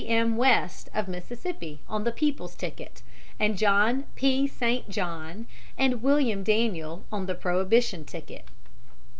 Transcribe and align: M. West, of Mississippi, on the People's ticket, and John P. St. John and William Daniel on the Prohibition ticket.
M. 0.07 0.35
West, 0.35 0.89
of 0.95 1.07
Mississippi, 1.07 1.79
on 1.87 2.05
the 2.05 2.11
People's 2.11 2.55
ticket, 2.55 3.03
and 3.39 3.55
John 3.55 4.05
P. 4.15 4.47
St. 4.47 4.89
John 4.89 5.45
and 5.77 6.01
William 6.01 6.41
Daniel 6.43 7.05
on 7.11 7.27
the 7.27 7.35
Prohibition 7.35 8.03
ticket. 8.03 8.47